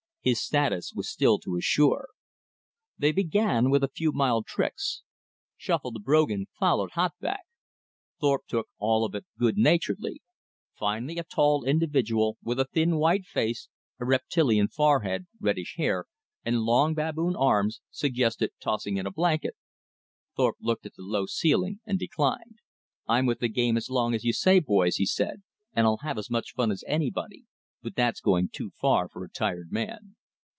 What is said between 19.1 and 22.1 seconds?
blanket. Thorpe looked at the low ceiling, and